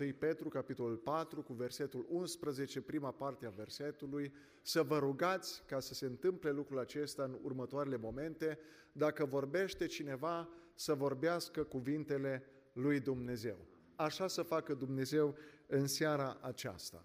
[0.00, 4.32] 1 Petru, capitolul 4, cu versetul 11, prima parte a versetului,
[4.62, 8.58] să vă rugați ca să se întâmple lucrul acesta în următoarele momente,
[8.92, 13.56] dacă vorbește cineva, să vorbească cuvintele lui Dumnezeu.
[13.96, 17.04] Așa să facă Dumnezeu în seara aceasta.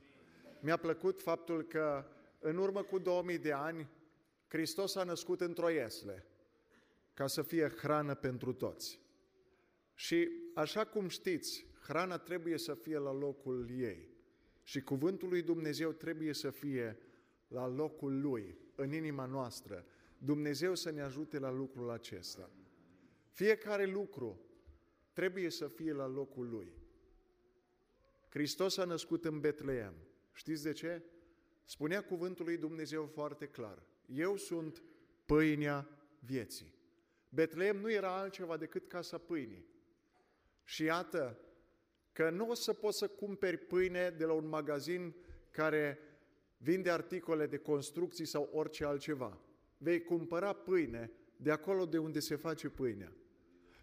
[0.60, 2.06] Mi-a plăcut faptul că
[2.40, 3.90] în urmă cu 2000 de ani,
[4.48, 6.26] Hristos a născut într-o iesle,
[7.14, 9.00] ca să fie hrană pentru toți.
[9.94, 14.12] Și așa cum știți, hrana trebuie să fie la locul ei.
[14.64, 16.98] Și cuvântul lui Dumnezeu trebuie să fie
[17.48, 19.86] la locul lui, în inima noastră.
[20.18, 22.50] Dumnezeu să ne ajute la lucrul acesta.
[23.30, 24.42] Fiecare lucru
[25.14, 26.74] trebuie să fie la locul lui.
[28.30, 29.94] Hristos a născut în Betleem.
[30.34, 31.02] Știți de ce?
[31.64, 33.84] Spunea cuvântul lui Dumnezeu foarte clar.
[34.06, 34.84] Eu sunt
[35.26, 36.74] pâinea vieții.
[37.30, 39.66] Betleem nu era altceva decât casa pâinii.
[40.64, 41.40] Și iată
[42.14, 45.16] că nu o să poți să cumperi pâine de la un magazin
[45.52, 46.00] care
[46.58, 49.38] vinde articole de construcții sau orice altceva.
[49.78, 53.12] Vei cumpăra pâine de acolo de unde se face pâinea.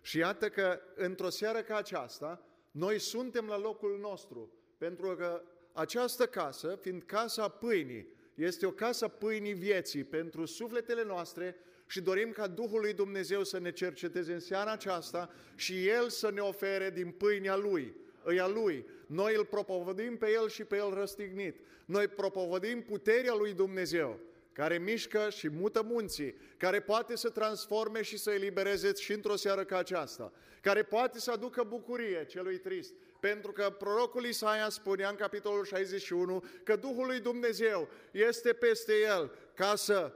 [0.03, 6.27] Și iată că într-o seară ca aceasta, noi suntem la locul nostru, pentru că această
[6.27, 12.47] casă, fiind casa pâinii, este o casă pâinii vieții pentru sufletele noastre și dorim ca
[12.47, 17.11] Duhul lui Dumnezeu să ne cerceteze în seara aceasta și El să ne ofere din
[17.11, 18.87] pâinea Lui, îi a Lui.
[19.07, 21.57] Noi îl propovădim pe El și pe El răstignit.
[21.85, 24.19] Noi propovădim puterea Lui Dumnezeu
[24.53, 29.65] care mișcă și mută munții, care poate să transforme și să elibereze și într-o seară
[29.65, 35.15] ca aceasta, care poate să aducă bucurie celui trist, pentru că prorocul Isaia spunea în
[35.15, 40.13] capitolul 61 că Duhul lui Dumnezeu este peste el ca să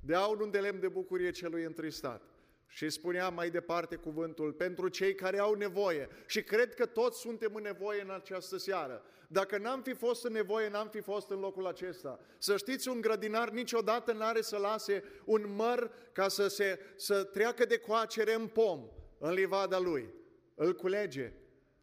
[0.00, 2.22] dea un de lemn de bucurie celui întristat.
[2.66, 6.08] Și spunea mai departe cuvântul, pentru cei care au nevoie.
[6.26, 9.02] Și cred că toți suntem în nevoie în această seară.
[9.28, 12.20] Dacă n-am fi fost în nevoie, n-am fi fost în locul acesta.
[12.38, 17.64] Să știți, un grădinar niciodată n-are să lase un măr ca să, se, să treacă
[17.64, 18.88] de coacere în pom,
[19.18, 20.14] în livada lui.
[20.54, 21.32] Îl culege,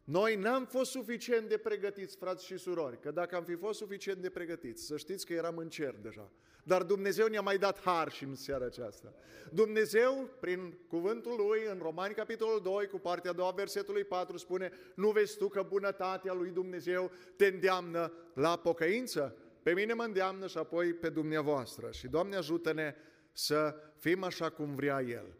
[0.04, 4.18] noi n-am fost suficient de pregătiți, frați și surori, că dacă am fi fost suficient
[4.18, 6.30] de pregătiți, să știți că eram în cer deja.
[6.64, 9.12] Dar Dumnezeu ne-a mai dat har și în seara aceasta.
[9.52, 14.72] Dumnezeu, prin cuvântul Lui, în Romani capitolul 2, cu partea a doua versetului 4, spune
[14.94, 19.36] Nu vezi tu că bunătatea Lui Dumnezeu te îndeamnă la pocăință?
[19.62, 21.90] Pe mine mă îndeamnă și apoi pe dumneavoastră.
[21.90, 22.94] Și Doamne ajută-ne
[23.32, 25.36] să fim așa cum vrea El.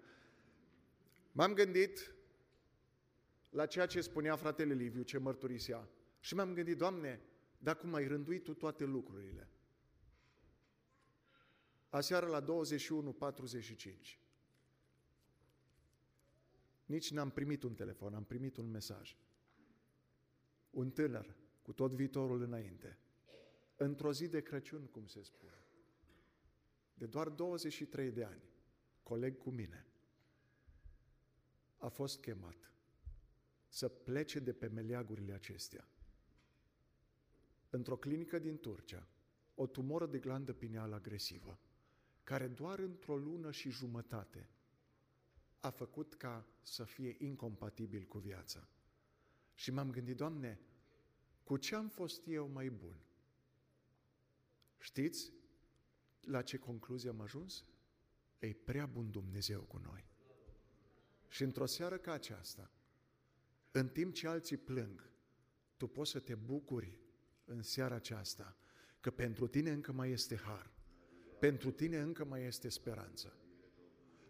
[1.32, 2.14] M-am gândit
[3.54, 5.88] la ceea ce spunea fratele Liviu, ce mărturisea.
[6.20, 7.20] Și mi-am gândit, Doamne,
[7.58, 9.48] dar cum ai rânduit Tu toate lucrurile?
[11.88, 14.18] Aseară la 21.45.
[16.84, 19.16] Nici n-am primit un telefon, am primit un mesaj.
[20.70, 22.98] Un tânăr cu tot viitorul înainte.
[23.76, 25.66] Într-o zi de Crăciun, cum se spune.
[26.94, 28.42] De doar 23 de ani,
[29.02, 29.86] coleg cu mine,
[31.76, 32.73] a fost chemat
[33.74, 35.88] să plece de pe meleagurile acestea.
[37.70, 39.08] Într-o clinică din Turcia,
[39.54, 41.58] o tumoră de glandă pineală agresivă,
[42.24, 44.48] care doar într-o lună și jumătate
[45.60, 48.68] a făcut ca să fie incompatibil cu viața.
[49.54, 50.60] Și m-am gândit, Doamne,
[51.42, 52.96] cu ce am fost eu mai bun?
[54.78, 55.32] Știți
[56.20, 57.64] la ce concluzie am ajuns?
[58.38, 60.04] E prea bun Dumnezeu cu noi.
[61.28, 62.70] Și într-o seară ca aceasta,
[63.76, 65.10] în timp ce alții plâng,
[65.76, 66.98] tu poți să te bucuri
[67.44, 68.56] în seara aceasta
[69.00, 70.70] că pentru tine încă mai este har,
[71.40, 73.36] pentru tine încă mai este speranță.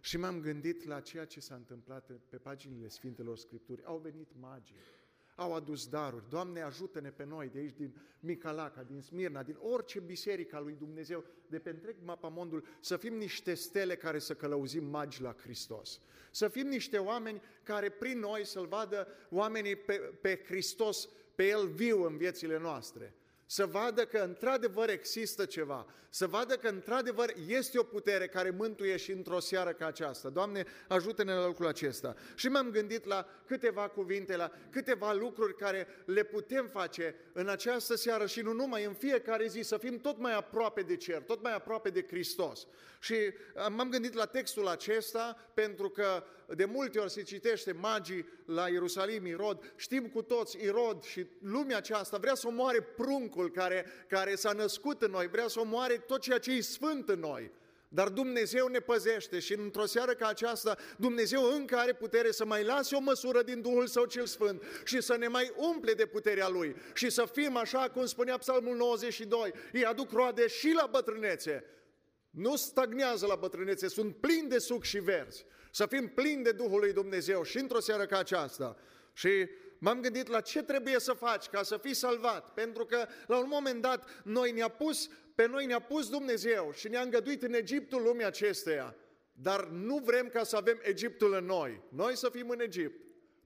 [0.01, 3.85] Și m-am gândit la ceea ce s-a întâmplat pe paginile Sfintelor Scripturi.
[3.85, 4.77] Au venit magii,
[5.35, 6.29] au adus daruri.
[6.29, 10.75] Doamne, ajută-ne pe noi de aici, din Micalaca, din Smirna, din orice biserică a lui
[10.79, 16.01] Dumnezeu, de pe întreg mapamondul, să fim niște stele care să călăuzim magi la Hristos.
[16.31, 21.69] Să fim niște oameni care prin noi să-L vadă oamenii pe, pe Hristos, pe El
[21.69, 23.15] viu în viețile noastre
[23.47, 28.97] să vadă că într-adevăr există ceva, să vadă că într-adevăr este o putere care mântuie
[28.97, 30.29] și într-o seară ca aceasta.
[30.29, 32.15] Doamne, ajută-ne la lucrul acesta.
[32.35, 37.95] Și m-am gândit la câteva cuvinte, la câteva lucruri care le putem face în această
[37.95, 41.43] seară și nu numai, în fiecare zi, să fim tot mai aproape de cer, tot
[41.43, 42.67] mai aproape de Hristos.
[43.01, 46.25] Și uh, m-am gândit la textul acesta pentru că
[46.57, 51.77] de multe ori se citește magii la Ierusalim, Irod, știm cu toți, Irod și lumea
[51.77, 56.21] aceasta vrea să omoare pruncul care, care s-a născut în noi, vrea să omoare tot
[56.21, 57.51] ceea ce e sfânt în noi.
[57.95, 62.65] Dar Dumnezeu ne păzește și într-o seară ca aceasta, Dumnezeu încă are putere să mai
[62.65, 66.49] lase o măsură din Duhul Său cel Sfânt și să ne mai umple de puterea
[66.49, 71.65] Lui și să fim așa cum spunea Psalmul 92, îi aduc roade și la bătrânețe.
[72.31, 75.45] Nu stagnează la bătrânețe, sunt plini de suc și verzi.
[75.75, 78.77] Să fim plini de Duhul lui Dumnezeu și într-o seară ca aceasta.
[79.13, 79.49] Și
[79.79, 83.49] m-am gândit la ce trebuie să faci ca să fii salvat, pentru că la un
[83.49, 88.03] moment dat noi ne-a pus pe noi ne-a pus Dumnezeu și ne-a îngăduit în Egiptul
[88.03, 88.97] lumii acesteia,
[89.33, 91.83] dar nu vrem ca să avem Egiptul în noi.
[91.89, 93.01] Noi să fim în Egipt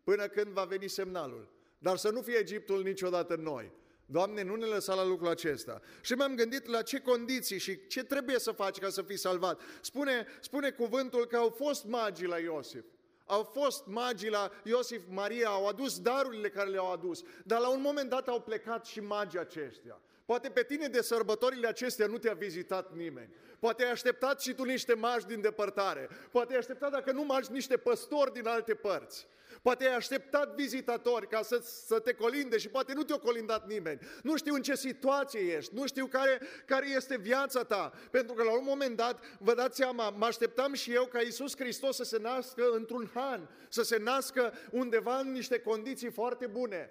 [0.04, 1.48] până când va veni semnalul.
[1.78, 3.72] Dar să nu fie Egiptul niciodată în noi.
[4.10, 5.80] Doamne, nu ne lăsa la lucrul acesta.
[6.00, 9.60] Și m-am gândit la ce condiții și ce trebuie să faci ca să fii salvat.
[9.80, 12.84] Spune, spune cuvântul că au fost magii la Iosif.
[13.24, 17.80] Au fost magii la Iosif, Maria, au adus darurile care le-au adus, dar la un
[17.80, 20.00] moment dat au plecat și magii aceștia.
[20.24, 23.30] Poate pe tine de sărbătorile acestea nu te-a vizitat nimeni.
[23.58, 26.08] Poate ai așteptat și tu niște magi din depărtare.
[26.30, 29.26] Poate ai așteptat, dacă nu magi, niște păstori din alte părți.
[29.62, 34.00] Poate ai așteptat vizitatori ca să, să te colinde și poate nu te-a colindat nimeni.
[34.22, 37.92] Nu știu în ce situație ești, nu știu care, care este viața ta.
[38.10, 41.56] Pentru că la un moment dat, vă dați seama, mă așteptam și eu ca Iisus
[41.56, 46.90] Hristos să se nască într-un han, să se nască undeva în niște condiții foarte bune.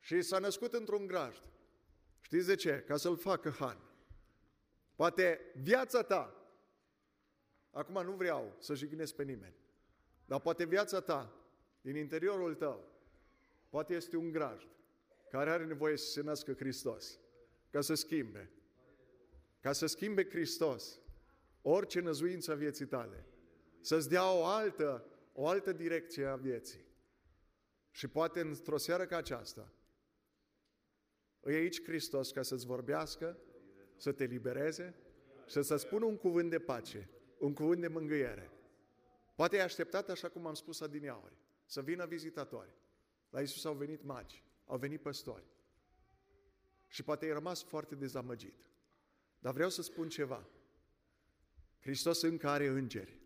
[0.00, 1.42] Și s-a născut într-un grajd.
[2.20, 2.84] Știți de ce?
[2.86, 3.78] Ca să-l facă Han.
[4.94, 6.34] Poate viața ta,
[7.70, 9.54] acum nu vreau să jignesc pe nimeni,
[10.24, 11.32] dar poate viața ta,
[11.86, 12.84] din interiorul tău,
[13.68, 14.68] poate este un grajd
[15.30, 17.18] care are nevoie să se nască Hristos,
[17.70, 18.50] ca să schimbe,
[19.60, 21.00] ca să schimbe Hristos
[21.62, 23.24] orice năzuință a vieții tale,
[23.80, 26.84] să-ți dea o altă, o altă direcție a vieții.
[27.90, 29.72] Și poate într-o seară ca aceasta,
[31.44, 33.38] E aici Hristos ca să-ți vorbească,
[33.96, 34.94] să te libereze
[35.46, 38.50] și să spună un cuvânt de pace, un cuvânt de mângâiere.
[39.34, 42.74] Poate ai așteptat, așa cum am spus adineauri, să vină vizitatori.
[43.30, 45.44] La Isus au venit magi, au venit păstori.
[46.88, 48.54] Și poate ai rămas foarte dezamăgit.
[49.38, 50.48] Dar vreau să spun ceva.
[51.80, 53.20] Hristos încă are îngeri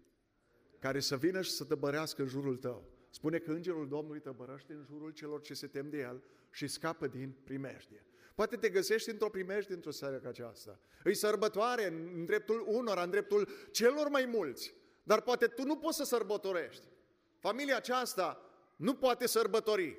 [0.79, 2.89] care să vină și să tăbărească în jurul tău.
[3.11, 7.07] Spune că îngerul Domnului tăbărăște în jurul celor ce se tem de el și scapă
[7.07, 8.05] din primejdie.
[8.35, 10.81] Poate te găsești într-o primejdie într-o seară ca aceasta.
[11.05, 14.75] Îi sărbătoare în dreptul unora, în dreptul celor mai mulți.
[15.03, 16.87] Dar poate tu nu poți să sărbătorești.
[17.41, 18.41] Familia aceasta
[18.77, 19.99] nu poate sărbători.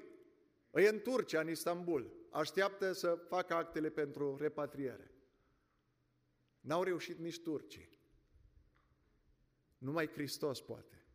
[0.74, 2.28] E în Turcia, în Istanbul.
[2.30, 5.12] Așteaptă să facă actele pentru repatriere.
[6.60, 7.90] N-au reușit nici turcii.
[9.78, 11.06] Numai Hristos poate.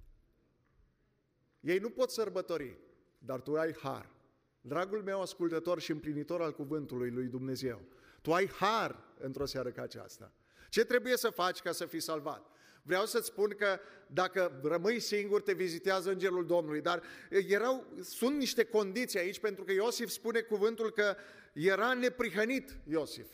[1.61, 2.79] Ei nu pot sărbători,
[3.19, 4.15] dar tu ai har.
[4.61, 7.83] Dragul meu ascultător și împlinitor al cuvântului lui Dumnezeu,
[8.21, 10.33] tu ai har într-o seară ca aceasta.
[10.69, 12.51] Ce trebuie să faci ca să fii salvat?
[12.87, 18.65] Vreau să-ți spun că dacă rămâi singur, te vizitează Îngerul Domnului, dar erau, sunt niște
[18.65, 21.17] condiții aici, pentru că Iosif spune cuvântul că
[21.53, 23.27] era neprihănit Iosif.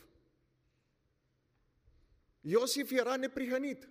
[2.40, 3.88] Iosif era neprihănit.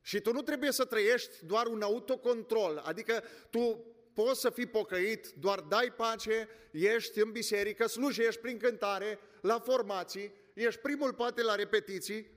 [0.00, 5.28] Și tu nu trebuie să trăiești doar un autocontrol, adică tu poți să fii pocăit,
[5.28, 11.54] doar dai pace, ești în biserică, slujești prin cântare, la formații, ești primul poate la
[11.54, 12.33] repetiții,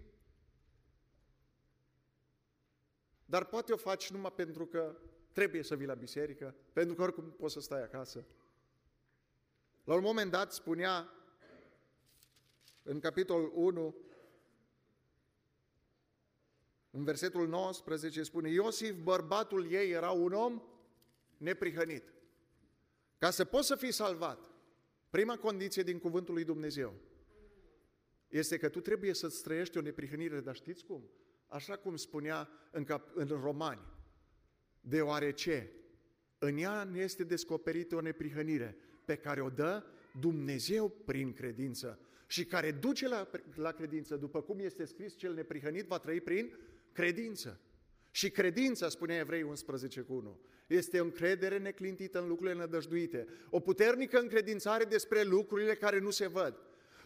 [3.30, 4.98] dar poate o faci numai pentru că
[5.32, 8.26] trebuie să vii la biserică, pentru că oricum poți să stai acasă.
[9.84, 11.14] La un moment dat spunea
[12.84, 13.96] în capitolul 1,
[16.90, 20.62] în versetul 19 spune, Iosif, bărbatul ei, era un om
[21.38, 22.14] neprihănit.
[23.18, 24.52] Ca să poți să fii salvat,
[25.10, 26.94] prima condiție din cuvântul lui Dumnezeu
[28.28, 31.10] este că tu trebuie să-ți trăiești o neprihănire, dar știți cum?
[31.48, 33.82] Așa cum spunea în, cap, în Romani,
[34.82, 35.72] deoarece
[36.38, 39.84] în ea ne este descoperită o neprihănire pe care o dă
[40.20, 45.86] Dumnezeu prin credință și care duce la, la credință, după cum este scris, cel neprihănit
[45.86, 46.58] va trăi prin
[46.92, 47.60] credință.
[48.12, 53.60] Și credința, spune Evrei 11 cu 1, este o încredere neclintită în lucrurile nădăjduite, o
[53.60, 56.60] puternică încredințare despre lucrurile care nu se văd.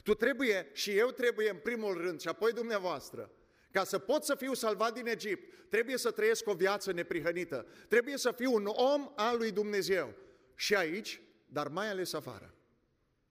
[0.03, 3.31] Tu trebuie și eu trebuie în primul rând și apoi dumneavoastră,
[3.71, 8.17] ca să pot să fiu salvat din Egipt, trebuie să trăiesc o viață neprihănită, trebuie
[8.17, 10.15] să fiu un om al lui Dumnezeu
[10.55, 12.55] și aici, dar mai ales afară.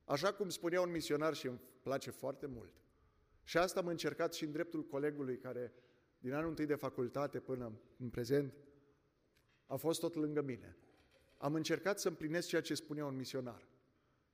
[0.04, 2.72] Așa cum spunea un misionar și îmi place foarte mult.
[3.44, 5.72] Și asta am încercat și în dreptul colegului care
[6.18, 8.54] din anul întâi de facultate până în prezent,
[9.66, 10.76] a fost tot lângă mine.
[11.36, 13.68] Am încercat să împlinesc ceea ce spunea un misionar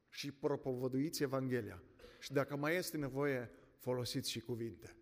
[0.09, 1.83] și propovăduiți Evanghelia.
[2.19, 4.97] Și dacă mai este nevoie, folosiți și cuvinte.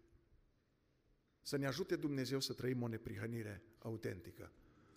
[1.46, 4.52] Să ne ajute Dumnezeu să trăim o neprihănire autentică.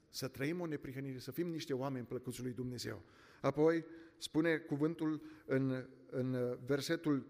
[0.09, 3.03] Să trăim o neprihănire, să fim niște oameni plăcuți lui Dumnezeu.
[3.41, 3.85] Apoi
[4.17, 7.27] spune cuvântul în, în versetul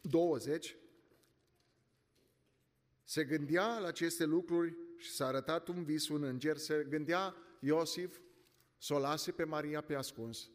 [0.00, 0.76] 20,
[3.04, 8.20] se gândea la aceste lucruri și s-a arătat un vis, un înger, se gândea Iosif
[8.78, 10.50] să o lase pe Maria pe ascuns.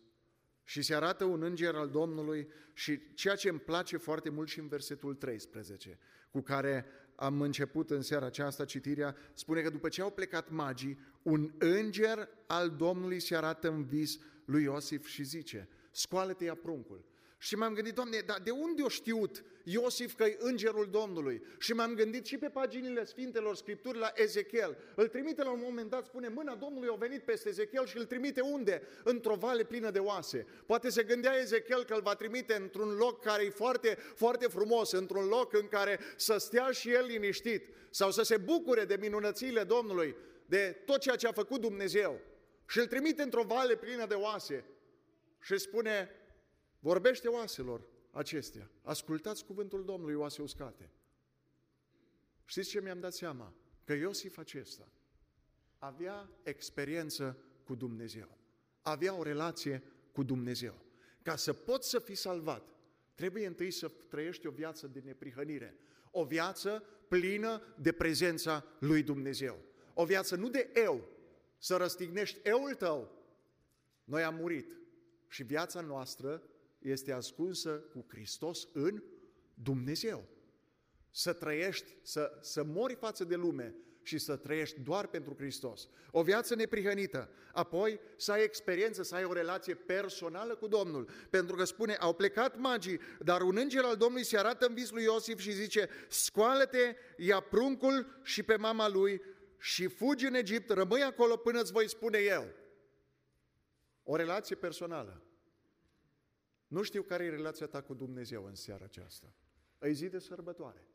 [0.63, 4.59] Și se arată un înger al Domnului și ceea ce îmi place foarte mult și
[4.59, 5.99] în versetul 13,
[6.31, 6.85] cu care
[7.21, 12.29] am început în seara aceasta citirea, spune că după ce au plecat magii, un înger
[12.47, 17.05] al Domnului se arată în vis lui Iosif și zice, scoală-te ia pruncul.
[17.43, 21.41] Și m-am gândit, Doamne, dar de unde o știut Iosif că e îngerul Domnului?
[21.59, 24.77] Și m-am gândit și pe paginile Sfintelor Scripturi la Ezechiel.
[24.95, 28.05] Îl trimite la un moment dat, spune, mâna Domnului a venit peste Ezechiel și îl
[28.05, 28.81] trimite unde?
[29.03, 30.45] Într-o vale plină de oase.
[30.65, 34.91] Poate se gândea Ezechiel că îl va trimite într-un loc care e foarte, foarte frumos,
[34.91, 39.63] într-un loc în care să stea și el liniștit sau să se bucure de minunățile
[39.63, 42.19] Domnului, de tot ceea ce a făcut Dumnezeu.
[42.67, 44.65] Și îl trimite într-o vale plină de oase
[45.41, 46.09] și spune,
[46.83, 48.69] Vorbește oaselor acestea.
[48.81, 50.89] Ascultați cuvântul Domnului, oase uscate.
[52.45, 53.53] Știți ce mi-am dat seama?
[53.83, 54.87] Că Iosif acesta
[55.77, 58.37] avea experiență cu Dumnezeu.
[58.81, 60.73] Avea o relație cu Dumnezeu.
[61.21, 62.63] Ca să poți să fii salvat,
[63.15, 65.77] trebuie întâi să trăiești o viață de neprihănire.
[66.11, 69.57] O viață plină de prezența lui Dumnezeu.
[69.93, 71.07] O viață nu de eu,
[71.57, 73.11] să răstignești eul tău.
[74.03, 74.77] Noi am murit
[75.27, 76.43] și viața noastră
[76.81, 79.03] este ascunsă cu Hristos în
[79.53, 80.27] Dumnezeu.
[81.09, 85.89] Să trăiești, să, să mori față de lume și să trăiești doar pentru Hristos.
[86.11, 87.29] O viață neprihănită.
[87.53, 91.09] Apoi să ai experiență, să ai o relație personală cu Domnul.
[91.29, 94.91] Pentru că spune, au plecat magii, dar un înger al Domnului se arată în vis
[94.91, 99.21] lui Iosif și zice, scoală-te, ia pruncul și pe mama lui
[99.57, 102.47] și fugi în Egipt, rămâi acolo până îți voi spune eu.
[104.03, 105.21] O relație personală.
[106.71, 109.33] Nu știu care e relația ta cu Dumnezeu în seara aceasta.
[109.81, 110.87] E zi de sărbătoare.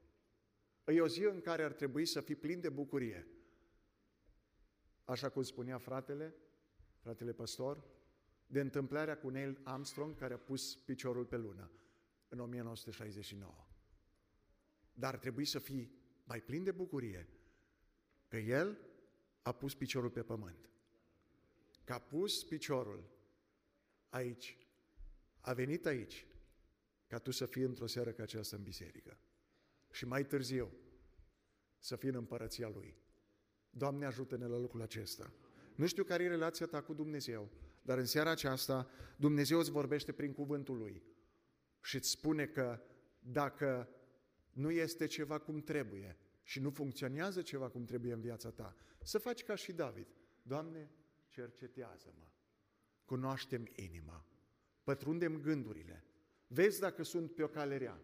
[0.84, 3.26] E o zi în care ar trebui să fii plin de bucurie.
[5.04, 6.34] Așa cum spunea fratele,
[6.98, 7.84] fratele pastor,
[8.46, 11.70] de întâmplarea cu Neil Armstrong care a pus piciorul pe lună
[12.28, 13.66] în 1969.
[14.94, 15.90] Dar ar trebui să fii
[16.24, 17.28] mai plin de bucurie
[18.28, 18.78] că el
[19.42, 20.70] a pus piciorul pe pământ.
[21.84, 23.10] Că a pus piciorul
[24.08, 24.65] aici
[25.46, 26.26] a venit aici
[27.06, 29.18] ca tu să fii într-o seară ca aceasta în biserică.
[29.90, 30.72] Și mai târziu
[31.78, 32.96] să fii în împărăția Lui.
[33.70, 35.32] Doamne, ajută-ne la lucrul acesta.
[35.74, 37.50] Nu știu care e relația ta cu Dumnezeu,
[37.82, 41.02] dar în seara aceasta Dumnezeu îți vorbește prin cuvântul Lui
[41.82, 42.82] și îți spune că
[43.18, 43.88] dacă
[44.52, 49.18] nu este ceva cum trebuie și nu funcționează ceva cum trebuie în viața ta, să
[49.18, 50.06] faci ca și David.
[50.42, 50.90] Doamne,
[51.28, 52.26] cercetează-mă,
[53.04, 54.24] cunoaștem inima,
[54.86, 56.04] pătrundem gândurile,
[56.46, 58.00] vezi dacă sunt pe o cale rea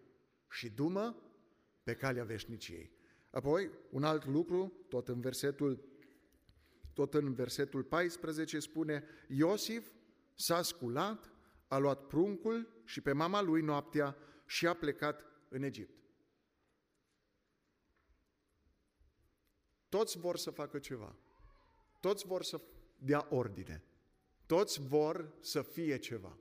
[0.51, 1.17] și dumă
[1.83, 2.91] pe calea veșniciei.
[3.31, 5.85] Apoi, un alt lucru, tot în versetul,
[6.93, 9.93] tot în versetul 14 spune, Iosif
[10.35, 11.31] s-a sculat,
[11.69, 16.03] a luat pruncul și pe mama lui noaptea și a plecat în Egipt.
[19.89, 21.17] Toți vor să facă ceva.
[22.01, 22.61] Toți vor să
[22.99, 23.85] dea ordine.
[24.47, 26.37] Toți vor să fie ceva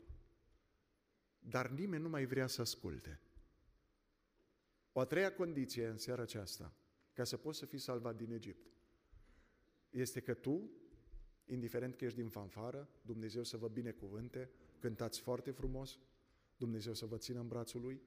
[1.49, 3.19] dar nimeni nu mai vrea să asculte.
[4.91, 6.73] O a treia condiție în seara aceasta,
[7.13, 8.71] ca să poți să fii salvat din Egipt,
[9.89, 10.69] este că tu,
[11.45, 15.99] indiferent că ești din fanfară, Dumnezeu să vă binecuvânte, cântați foarte frumos,
[16.57, 18.01] Dumnezeu să vă țină în brațul Lui,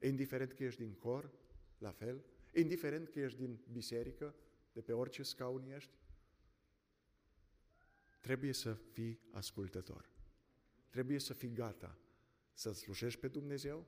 [0.00, 1.30] indiferent că ești din cor,
[1.78, 2.24] la fel,
[2.54, 4.34] indiferent că ești din biserică,
[4.72, 5.92] de pe orice scaun ești,
[8.20, 10.10] trebuie să fii ascultător.
[10.88, 11.98] Trebuie să fii gata
[12.58, 13.86] să slujești pe Dumnezeu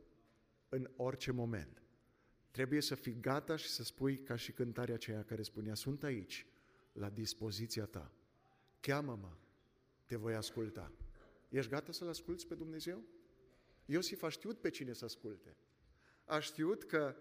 [0.69, 1.83] în orice moment.
[2.50, 6.47] Trebuie să fii gata și să spui ca și cântarea aceea care spunea, sunt aici,
[6.93, 8.12] la dispoziția ta.
[8.81, 9.37] Cheamă-mă,
[10.07, 10.93] te voi asculta.
[11.49, 13.03] Ești gata să-L asculți pe Dumnezeu?
[13.85, 15.57] Iosif a știut pe cine să asculte.
[16.25, 17.17] A știut că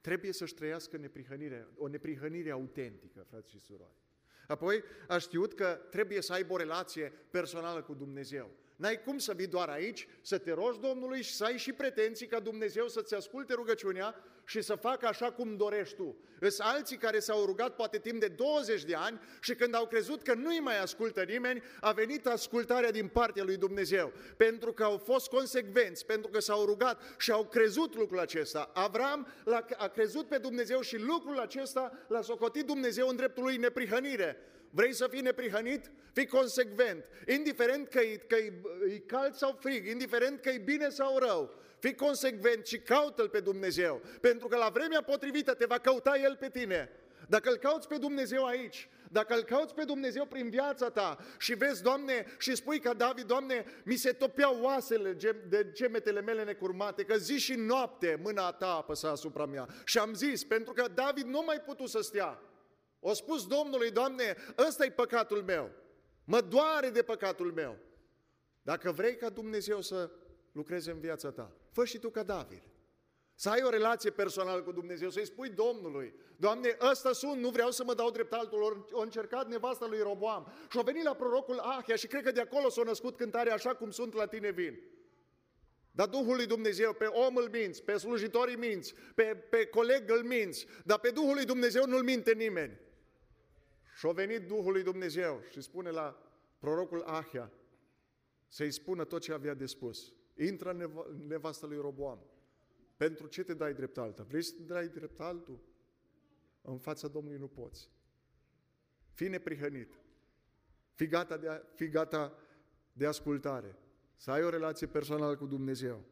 [0.00, 4.02] trebuie să-și trăiască neprihănire, o neprihănire autentică, frați și surori.
[4.46, 8.50] Apoi a știut că trebuie să aibă o relație personală cu Dumnezeu.
[8.76, 12.26] N-ai cum să vii doar aici, să te rogi Domnului și să ai și pretenții
[12.26, 14.14] ca Dumnezeu să-ți asculte rugăciunea
[14.44, 16.16] și să facă așa cum dorești tu.
[16.40, 20.22] Îs alții care s-au rugat poate timp de 20 de ani și când au crezut
[20.22, 24.12] că nu-i mai ascultă nimeni, a venit ascultarea din partea lui Dumnezeu.
[24.36, 28.70] Pentru că au fost consecvenți, pentru că s-au rugat și au crezut lucrul acesta.
[28.74, 29.28] Avram
[29.76, 34.36] a crezut pe Dumnezeu și lucrul acesta l-a socotit Dumnezeu în dreptul lui neprihănire.
[34.70, 35.90] Vrei să fii neprihănit?
[36.12, 37.04] Fii consecvent.
[37.26, 38.52] Indiferent că e, că e,
[38.94, 43.40] e cald sau frig, indiferent că e bine sau rău, fii consecvent și caută-L pe
[43.40, 44.02] Dumnezeu.
[44.20, 46.90] Pentru că la vremea potrivită te va căuta El pe tine.
[47.28, 51.54] Dacă îl cauți pe Dumnezeu aici, dacă îl cauți pe Dumnezeu prin viața ta și
[51.54, 55.16] vezi, Doamne, și spui ca David, Doamne, mi se topeau oasele
[55.48, 59.68] de gemetele mele necurmate, că zi și noapte mâna ta apăsa asupra mea.
[59.84, 62.40] Și am zis, pentru că David nu mai putut să stea.
[63.08, 64.36] O spus Domnului, Doamne,
[64.66, 65.70] ăsta e păcatul meu.
[66.24, 67.76] Mă doare de păcatul meu.
[68.62, 70.10] Dacă vrei ca Dumnezeu să
[70.52, 72.62] lucreze în viața ta, fă și tu ca David.
[73.34, 77.70] Să ai o relație personală cu Dumnezeu, să-i spui Domnului, Doamne, ăsta sunt, nu vreau
[77.70, 81.58] să mă dau drept altul, o încercat nevasta lui Roboam și a venit la prorocul
[81.58, 84.80] Ahia și cred că de acolo s-a născut cântarea așa cum sunt la tine vin.
[85.90, 90.22] Dar Duhul lui Dumnezeu, pe om îl minți, pe slujitorii minți, pe, pe coleg îl
[90.22, 92.84] minți, dar pe Duhul lui Dumnezeu nu-l minte nimeni.
[93.96, 96.22] Și a venit Duhul lui Dumnezeu și spune la
[96.58, 97.52] prorocul Ahia
[98.48, 100.12] să-i spună tot ce avea de spus.
[100.34, 102.26] Intră în nevastă lui Roboam.
[102.96, 104.22] Pentru ce te dai drept alta?
[104.22, 105.60] Vrei să te dai drept altul?
[106.62, 107.90] În fața Domnului nu poți.
[109.12, 110.00] Fii neprihănit.
[110.92, 112.38] Fii gata de, a, fii gata
[112.92, 113.78] de ascultare.
[114.16, 116.04] Să ai o relație personală cu Dumnezeu.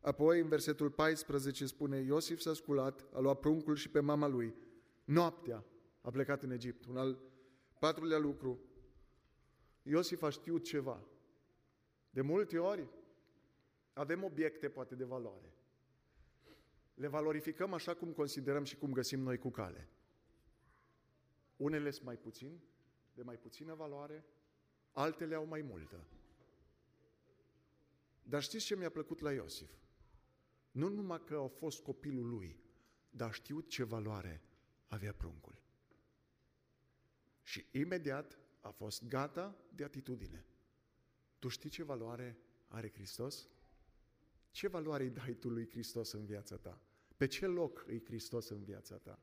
[0.00, 4.54] Apoi, în versetul 14 spune, Iosif s-a sculat, a luat pruncul și pe mama lui.
[5.04, 5.64] Noaptea,
[6.02, 6.84] a plecat în Egipt.
[6.84, 7.18] Un al
[7.78, 8.60] patrulea lucru,
[9.82, 11.04] Iosif a știut ceva.
[12.10, 12.88] De multe ori
[13.92, 15.54] avem obiecte poate de valoare.
[16.94, 19.88] Le valorificăm așa cum considerăm și cum găsim noi cu cale.
[21.56, 22.60] Unele sunt mai puțin,
[23.14, 24.24] de mai puțină valoare,
[24.92, 26.06] altele au mai multă.
[28.22, 29.70] Dar știți ce mi-a plăcut la Iosif?
[30.70, 32.60] Nu numai că a fost copilul lui,
[33.10, 34.42] dar a știut ce valoare
[34.86, 35.61] avea pruncul.
[37.42, 40.44] Și imediat a fost gata de atitudine.
[41.38, 43.48] Tu știi ce valoare are Hristos?
[44.50, 46.80] Ce valoare îi dai tu lui Hristos în viața ta?
[47.16, 49.18] Pe ce loc îi Hristos în viața ta?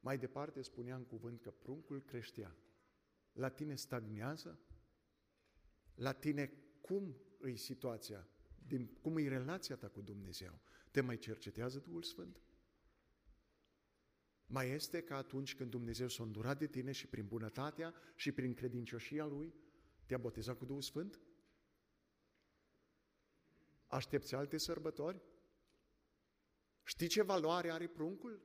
[0.00, 2.56] Mai departe spunea în cuvânt că pruncul creștea.
[3.32, 4.58] La tine stagnează?
[5.94, 8.28] La tine cum îi situația?
[8.66, 10.60] Din, cum e relația ta cu Dumnezeu?
[10.90, 12.40] Te mai cercetează Duhul Sfânt?
[14.54, 18.54] Mai este ca atunci când Dumnezeu s-a îndurat de tine și prin bunătatea și prin
[18.54, 19.54] credincioșia Lui
[20.06, 21.20] te-a botezat cu Duhul Sfânt?
[23.86, 25.22] Aștepți alte sărbători?
[26.82, 28.42] Știi ce valoare are pruncul?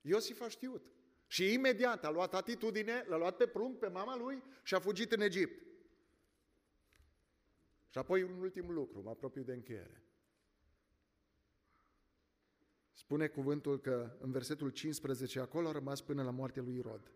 [0.00, 0.92] Iosif a știut.
[1.26, 5.12] Și imediat a luat atitudine, l-a luat pe prunc, pe mama lui și a fugit
[5.12, 5.66] în Egipt.
[7.88, 10.04] Și apoi un ultim lucru, mă apropiu de încheiere.
[13.10, 17.12] Spune cuvântul că în versetul 15 acolo a rămas până la moartea lui Irod,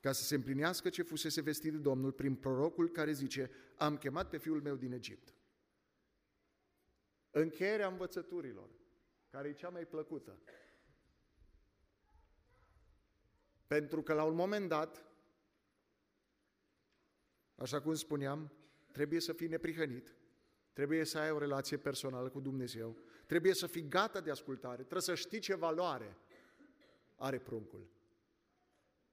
[0.00, 4.28] ca să se împlinească ce fusese vestit de Domnul prin prorocul care zice, am chemat
[4.28, 5.34] pe fiul meu din Egipt.
[7.30, 8.70] Încheierea învățăturilor,
[9.30, 10.38] care e cea mai plăcută.
[13.66, 15.04] Pentru că la un moment dat,
[17.54, 18.52] așa cum spuneam,
[18.92, 20.16] trebuie să fii neprihănit,
[20.72, 22.96] trebuie să ai o relație personală cu Dumnezeu,
[23.26, 26.16] trebuie să fii gata de ascultare, trebuie să știi ce valoare
[27.16, 27.86] are pruncul.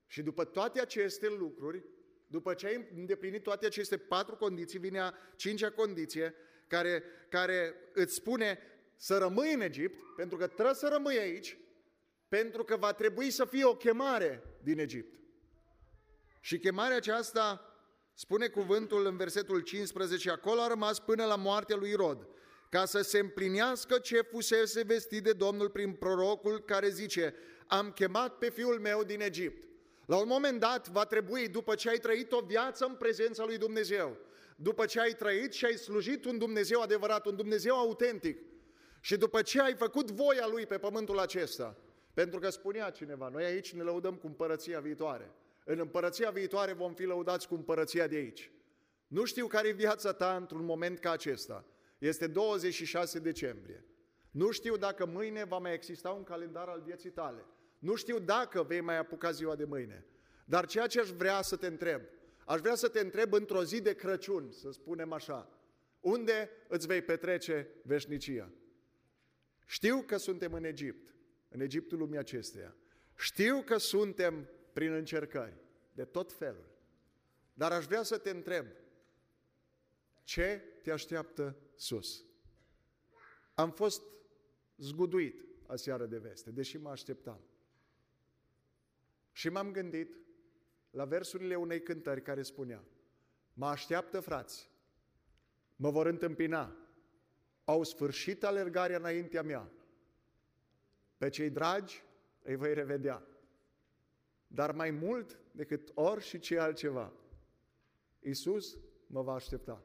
[0.08, 1.84] Și după toate aceste lucruri,
[2.28, 6.34] după ce ai îndeplinit toate aceste patru condiții, vine a cincea condiție,
[6.68, 8.60] care, care îți spune
[8.96, 11.58] să rămâi în Egipt, pentru că trebuie să rămâi aici,
[12.28, 15.20] pentru că va trebui să fie o chemare din Egipt.
[16.40, 17.76] Și chemarea aceasta,
[18.14, 22.28] spune cuvântul în versetul 15, acolo a rămas până la moartea lui Rod
[22.74, 27.34] ca să se împlinească ce fusese vestit de Domnul prin prorocul care zice,
[27.68, 29.68] am chemat pe fiul meu din Egipt.
[30.06, 33.58] La un moment dat va trebui, după ce ai trăit o viață în prezența lui
[33.58, 34.18] Dumnezeu,
[34.56, 38.40] după ce ai trăit și ai slujit un Dumnezeu adevărat, un Dumnezeu autentic,
[39.00, 41.78] și după ce ai făcut voia Lui pe pământul acesta,
[42.14, 45.32] pentru că spunea cineva, noi aici ne lăudăm cu împărăția viitoare.
[45.66, 48.52] În împărăția viitoare vom fi lăudați cu împărăția de aici.
[49.08, 51.66] Nu știu care e viața ta într-un moment ca acesta,
[52.08, 53.86] este 26 decembrie.
[54.32, 57.46] Nu știu dacă mâine va mai exista un calendar al vieții tale.
[57.80, 60.06] Nu știu dacă vei mai apuca ziua de mâine.
[60.46, 62.02] Dar ceea ce aș vrea să te întreb,
[62.46, 65.50] aș vrea să te întreb într-o zi de Crăciun, să spunem așa,
[66.00, 68.52] unde îți vei petrece veșnicia?
[69.66, 71.16] Știu că suntem în Egipt,
[71.50, 72.76] în Egiptul lumii acesteia.
[73.16, 75.58] Știu că suntem prin încercări
[75.94, 76.72] de tot felul.
[77.54, 78.66] Dar aș vrea să te întreb,
[80.24, 82.26] ce te așteaptă sus?
[83.54, 84.02] Am fost
[84.78, 87.40] zguduit aseară de veste, deși mă așteptam.
[89.32, 90.18] Și m-am gândit
[90.90, 92.84] la versurile unei cântări care spunea
[93.54, 94.70] Mă așteaptă frați,
[95.76, 96.76] mă vor întâmpina,
[97.64, 99.72] au sfârșit alergarea înaintea mea.
[101.18, 102.04] Pe cei dragi
[102.42, 103.28] îi voi revedea.
[104.48, 107.14] Dar mai mult decât ori și ce altceva,
[108.20, 109.84] Iisus mă va aștepta.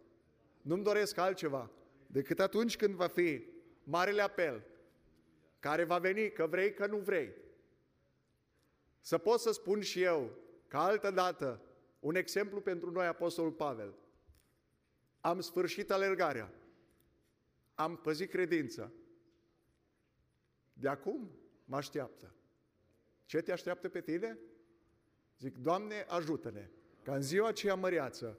[0.63, 1.71] Nu-mi doresc altceva
[2.07, 3.45] decât atunci când va fi
[3.83, 4.63] marele apel
[5.59, 7.35] care va veni, că vrei, că nu vrei.
[9.01, 10.31] Să pot să spun și eu,
[10.67, 11.63] ca altă dată,
[12.01, 13.95] un exemplu pentru noi, Apostolul Pavel.
[15.21, 16.53] Am sfârșit alergarea.
[17.75, 18.91] Am păzit credința.
[20.73, 21.31] De acum
[21.65, 22.35] mă așteaptă.
[23.25, 24.39] Ce te așteaptă pe tine?
[25.39, 26.71] Zic, Doamne, ajută-ne,
[27.03, 28.39] ca în ziua aceea măreață,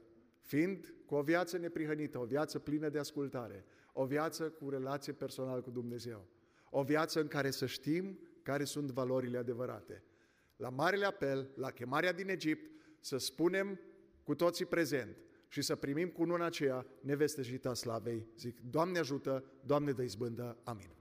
[0.50, 5.62] fiind cu o viață neprihănită, o viață plină de ascultare, o viață cu relație personală
[5.62, 6.28] cu Dumnezeu,
[6.70, 10.04] o viață în care să știm care sunt valorile adevărate.
[10.56, 13.80] La marele apel, la chemarea din Egipt, să spunem
[14.24, 18.28] cu toții prezent și să primim cu luna aceea nevesteșita slavei.
[18.38, 20.99] Zic, Doamne ajută, Doamne dă izbândă, amin.